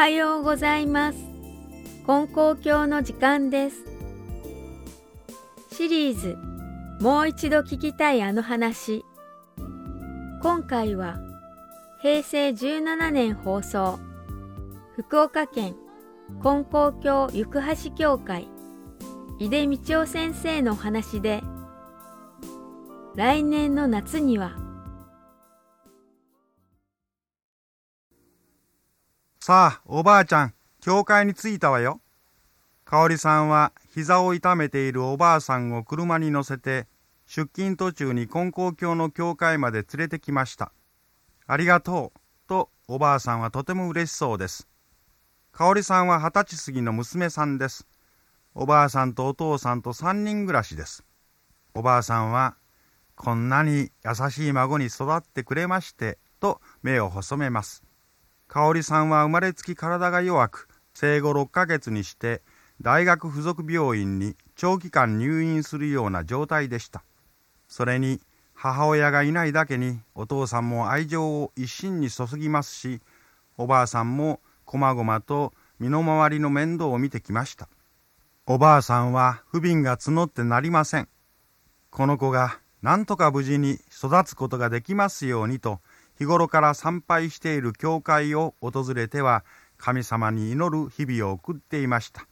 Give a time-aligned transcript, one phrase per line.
[0.00, 1.18] はようございます。
[2.06, 3.84] 金光教の時間です。
[5.76, 6.38] シリーズ
[7.02, 9.04] もう一度聞きたいあの話。
[10.40, 11.18] 今回は
[12.00, 13.98] 平成17年放送
[14.96, 15.76] 福岡県
[16.42, 17.44] 金光教行
[17.84, 18.48] 橋教会
[19.38, 21.42] 井出道夫先生のお話で
[23.16, 24.69] 来年の夏には
[29.50, 32.00] さあ、おばあちゃん、教会に着いたわよ。
[32.84, 36.86] かおりさんは膝を痛めているおばあさんを車に乗せて、
[37.26, 40.70] 出勤途中に金光教の教会まで連れてきました。
[41.48, 44.68] ありがとう、とおばあさんはとても嬉しそうです。
[45.50, 47.88] かおりさんは二十歳過ぎの娘さんです。
[48.54, 51.02] おばあさんとお父さんと三人暮らしです。
[51.74, 52.54] おばあさんは、
[53.16, 57.82] こんなに優しい孫に育ってくれまして、と目を細めます。
[58.52, 62.42] 香織さんは生まれつき体が弱く、生後6ヶ月にして
[62.82, 67.04] 大学附属病院に長期間入院するような状態でした。
[67.68, 68.20] それに
[68.52, 73.00] 母親がいないだけにお父さんも愛情を一心に注ぎますし、
[73.56, 77.68] おばあさんもこまごまと身の回りの面倒を見てきました。
[78.46, 81.08] おばあさんは不憫が募ってなりません。
[81.90, 85.78] この子がなんとか無事に育つことができますようにと
[86.20, 89.42] 日頃から参拝している教会を訪れては
[89.78, 92.26] 神様に祈る日々を送っていました。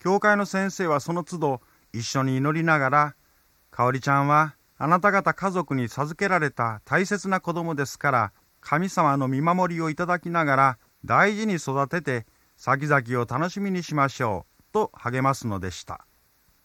[0.00, 1.60] 教会の先生はその都度
[1.92, 3.14] 一緒に祈りながら
[3.70, 16.04] 「かおりちゃんはあなた方家族に授けられた大切な子供ですから神様の見守りをいただきながら大事に育てて先々を楽しみにしましょう」と励ますのでした。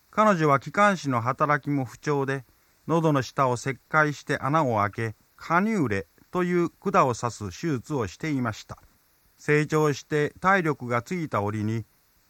[0.09, 2.45] 彼女は気管支の働きも不調で
[2.87, 8.77] 喉の下を切開して穴を開けカニューレという管を刺す手術をしていました。
[9.39, 11.83] 成長して体力がついた折に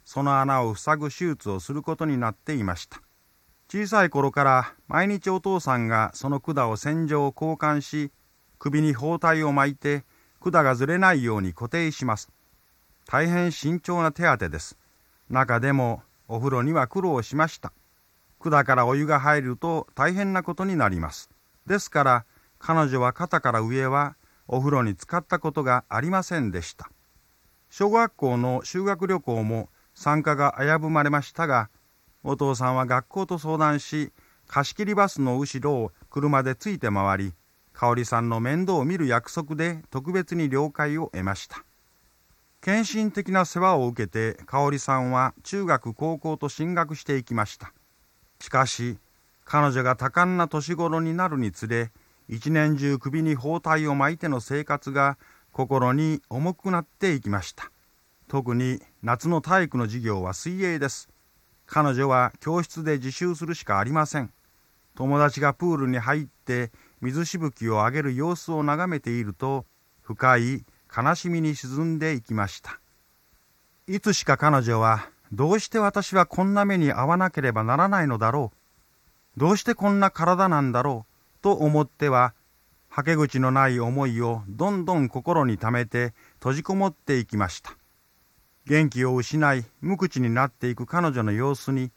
[0.05, 3.01] その穴を塞ぐ手術をすることになっていました。
[3.67, 8.13] 小さい頃から毎日お父さんがその管を洗浄交換し
[8.59, 10.05] 首に包帯を巻いて
[10.39, 12.29] 管がずれないように固定します。
[13.07, 14.77] 大変慎重な手当てです。
[15.29, 17.73] 中でもお風呂には苦労しました。
[18.39, 21.29] 管からお湯が入ると大変なことになります。
[21.65, 22.25] ですから
[22.59, 24.15] 彼女は肩から上は
[24.47, 26.89] お風呂に浸かったことがありませんでした。
[27.69, 31.69] 小学校の修学旅行も参加が危ぶまれましたが
[32.23, 34.11] お父さんは学校と相談し
[34.47, 37.33] 貸し切りバスの後ろを車でついて回り
[37.73, 41.63] 香織さんの面倒を見る約束で特別に了解を得ました。
[42.61, 47.71] 献身的な世話を受けて香織さんは中学高校と進学していきました。
[48.39, 48.97] しかし
[49.45, 51.91] 彼女が多感な年頃になるにつれ
[52.29, 55.17] 一年中首に包帯を巻いての生活が
[55.51, 57.71] 心に重くなっていきました。
[58.27, 61.09] 特に夏の体育の授業は水泳です。
[61.65, 64.31] 彼女は教室で自習するしかありません。
[64.95, 66.71] 友達がプールに入って
[67.01, 69.65] 水しぶきを上げる様子を眺めていると
[70.01, 70.65] 深い
[70.95, 72.79] 悲しみに沈んでいきました。
[73.87, 78.51] いつしか彼女はどうして私はこんな目に遭わなければならないのだろ
[79.35, 79.39] う。
[79.39, 81.16] どうしてこんな体なんだろう。
[81.47, 82.33] と思っては
[82.89, 87.77] はけ口のない思いをどんどん心に溜めて閉じこもっていきました。
[88.65, 91.89] 元気を失い無口になっていく彼女の様子に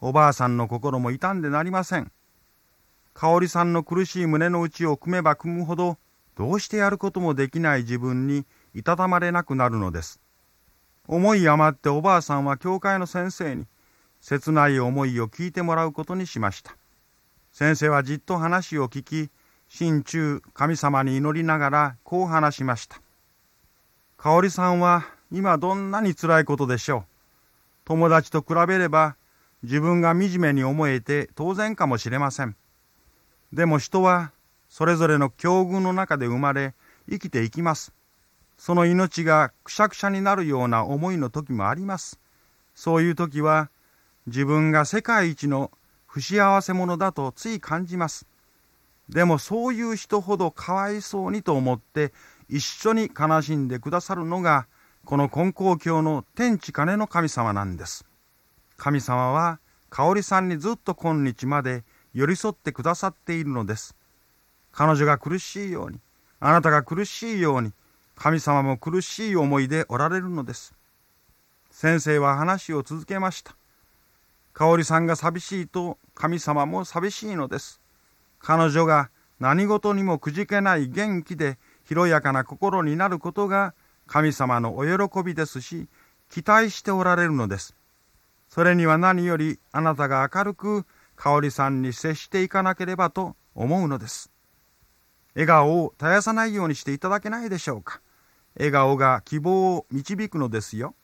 [0.00, 2.12] おばあさんの心も痛んでなりません。
[3.12, 5.98] 香織さんの苦しい胸の内を組めば組むほど
[6.36, 10.20] どうしてやることもできない自分にいたたまれなくなるのです。
[11.08, 13.66] 思い余っておばあさんは教会の先生に
[14.20, 16.76] 切ない思いを聞いてもらうことにしました。
[17.52, 19.30] 先生はじっと話を聞き
[19.68, 23.00] 心中神様に祈りながらこう話しました。
[24.16, 27.04] 香織さんは今どんなにつらいことでしょう。
[27.84, 29.16] 友達と比べれば
[29.62, 32.56] 自分が惨めに思えて当然かもしれません。
[33.52, 34.32] でも人は
[34.70, 36.74] それぞれの境遇の中で生まれ
[37.10, 37.92] 生きていきます。
[38.56, 42.18] その命がくしゃくしゃになるような思いの時もあります。
[42.74, 43.68] そういう時は
[44.26, 45.70] 自分が世界一の
[46.12, 48.26] 不幸せ者だとつい感じます。
[49.08, 52.12] でもそういう人ほどかわいそうにと思って
[52.50, 54.66] 一緒に悲しんでくださるのが
[55.06, 58.04] この金光教の天地金の神様なんです。
[58.76, 61.82] 神様は香織さんにずっと今日まで
[62.12, 63.96] 寄り添ってくださっているのです。
[64.70, 65.98] 彼女が苦しいように、
[66.40, 67.72] あなたが苦しいように、
[68.16, 70.74] 神様も苦しい思いでおられるのです。
[71.70, 73.56] 先生は話を続けました。
[74.54, 77.80] 香織さんが寂しいと神様も寂しいのです。
[78.38, 79.10] 彼女が
[79.40, 83.74] 何事にもくじけない元気で広やかな心になることが
[84.06, 85.88] 神様のお喜びですし、
[86.30, 87.74] 期待しておられるのです。
[88.48, 90.84] それには何よりあなたが明るく
[91.16, 94.30] 香織さんに接していかなければと思うのです。
[95.34, 98.00] 笑顔を絶やさないようにしていただけないでしょうか。
[98.56, 100.94] 笑顔が希望を導くのですよ。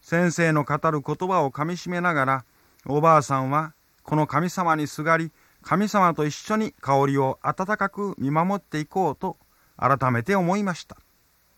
[0.00, 2.44] 先生の語る言葉をかみしめながら、
[2.86, 3.72] おばあさんは
[4.02, 5.32] この神様にすがり、
[5.62, 9.38] 神様と一緒に香りを温かく見守っていこうと
[9.78, 10.98] 改めて思いました。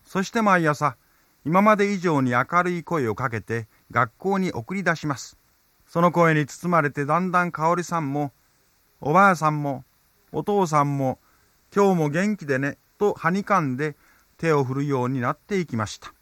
[0.05, 0.95] そして毎朝、
[1.43, 5.37] 今まで以上に明るい声をかけて学校に送り出します。
[5.85, 8.31] その声に包まれてだんだん香織さんも、
[9.01, 9.83] おばあさんも、
[10.31, 11.19] お父さんも、
[11.75, 13.97] 今日も元気でね、とはにかんで
[14.37, 16.13] 手を振るようになっていきました。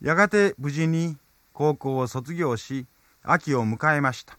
[0.00, 1.18] やがて無事に
[1.52, 2.86] 高校を卒業し、
[3.22, 4.38] 秋を迎えました。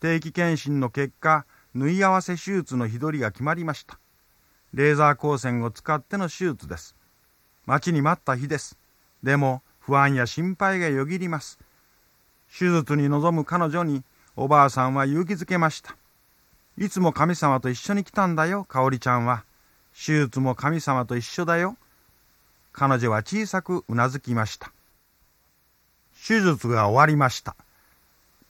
[0.00, 3.98] 定期検診の結果、縫い合わせ手術の日取りが決まりました。
[4.72, 6.96] レーザー光線を使っての手術です。
[7.66, 8.76] 待ちに待った日です。
[9.22, 11.58] でも不安や心配がよぎります。
[12.56, 14.04] 手術に臨む彼女に
[14.36, 15.96] おばあさんは勇気づけました。
[16.76, 19.44] いつも神様と一緒に来たんだよ、かおりちゃんは。
[19.94, 21.76] 手術も神様と一緒だよ。
[22.72, 24.72] 彼女は小さくうなずきました。
[26.26, 27.54] 手術が終わりました。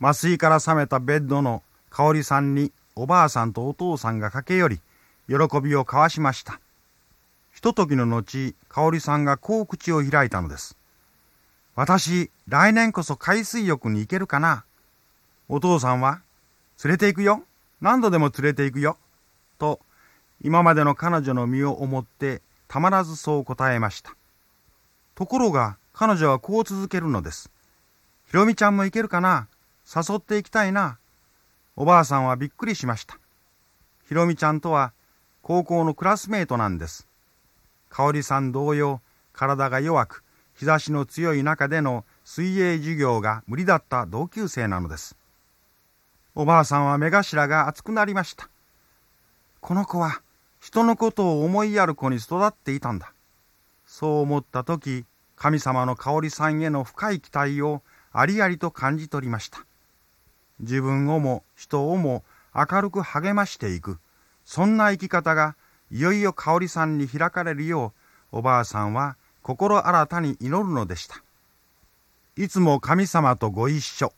[0.04, 4.80] 麻酔から覚めたベッドの香織さんにおばあさんとお父さんが駆け寄り、
[5.28, 6.60] 喜びを交わしました。
[7.54, 10.76] ひとときの後、香織さんがこう口を開いたのです。
[11.74, 14.66] 私、来年こそ海水浴に行けるかな
[15.48, 16.20] お父さんは、
[16.84, 17.42] 連れて行くよ。
[17.80, 18.98] 何度でも連れて行くよ。
[19.58, 19.80] と、
[20.42, 24.14] 今までの彼女の身を思ってたまらずそう答えました。
[25.14, 27.50] ところが、彼女はこう続けるのです。
[28.26, 29.48] ひろみちゃんも行けるかな
[29.86, 30.98] 誘って行きたいな。
[31.76, 33.19] おばあさんはびっくりしました。
[34.06, 34.92] ひろみちゃんとは
[35.42, 37.06] 高校のクラスメートなんです。
[37.90, 39.00] かおりさん同様、
[39.32, 45.16] 体が弱く、日差しの強い中での水泳授業が無理だった同級生なのです。
[46.34, 48.48] おばあさんは目頭が熱くなりました。
[49.60, 50.22] この子は
[50.60, 53.12] 人のことを思いやる子に育っていたんだ。
[53.86, 55.04] そう思った時、
[55.36, 57.82] 神様の香織さんへの深い期待を
[58.12, 59.64] ありありと感じ取りました。
[60.60, 62.24] 自分をも人をも
[62.54, 63.98] 明るく励ましていく、
[64.44, 65.56] そんな生き方が
[65.90, 67.92] いよいよ香織さんに開かれるよ
[68.32, 71.22] う、おばあさんは心新たに祈るのでした。
[72.36, 74.12] いつも神様とご一緒。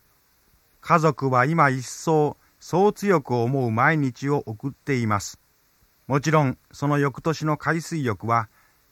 [0.80, 5.38] 家族は今一層そう強く思う毎日を送っています。
[6.06, 8.48] もちろんその翌年の海水浴は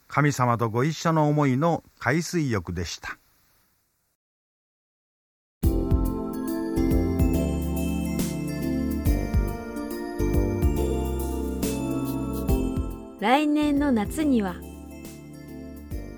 [0.09, 3.17] 神様とご一緒の思いの海水浴でした。
[13.25, 14.57] 来年の夏には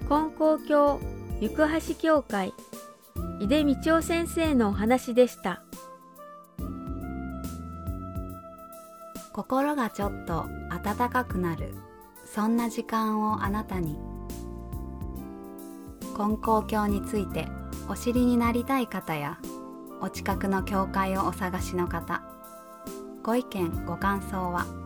[0.08, 0.98] 金光教
[1.40, 1.50] 行
[1.86, 2.52] 橋教会
[3.38, 5.62] 井出道夫先生のお話でした。
[9.32, 11.76] 心がちょっと温かくなる
[12.24, 13.96] そんな時間をあなたに。
[16.16, 17.46] 金光教について
[17.88, 19.38] お知りになりたい方や
[20.00, 22.24] お近くの教会をお探しの方
[23.22, 24.85] ご意見ご感想は